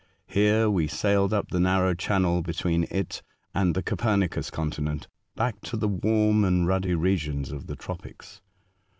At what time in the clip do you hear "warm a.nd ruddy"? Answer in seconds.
5.89-6.95